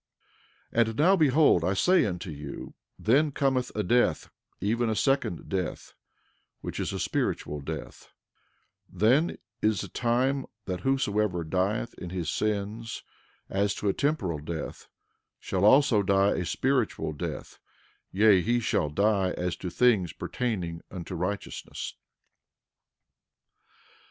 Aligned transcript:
12:16 0.73 0.87
And 0.87 0.95
now 0.97 1.15
behold, 1.15 1.63
I 1.63 1.73
say 1.75 2.05
unto 2.07 2.31
you 2.31 2.73
then 2.97 3.31
cometh 3.31 3.71
a 3.75 3.83
death, 3.83 4.31
even 4.59 4.89
a 4.89 4.95
second 4.95 5.47
death, 5.47 5.93
which 6.61 6.79
is 6.79 6.91
a 6.91 6.99
spiritual 6.99 7.59
death; 7.61 8.09
then 8.89 9.37
is 9.61 9.83
a 9.83 9.87
time 9.87 10.47
that 10.65 10.79
whosoever 10.81 11.43
dieth 11.43 11.93
in 11.99 12.09
his 12.09 12.31
sins, 12.31 13.03
as 13.47 13.75
to 13.75 13.89
a 13.89 13.93
temporal 13.93 14.39
death, 14.39 14.87
shall 15.39 15.63
also 15.65 16.01
die 16.01 16.31
a 16.31 16.45
spiritual 16.45 17.13
death; 17.13 17.59
yea, 18.11 18.41
he 18.41 18.59
shall 18.59 18.89
die 18.89 19.35
as 19.37 19.55
to 19.57 19.69
things 19.69 20.13
pertaining 20.13 20.81
unto 20.89 21.13
righteousness. 21.13 21.93